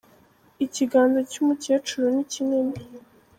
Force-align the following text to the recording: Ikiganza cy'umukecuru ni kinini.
Ikiganza 0.65 1.19
cy'umukecuru 1.31 2.05
ni 2.15 2.23
kinini. 2.31 2.77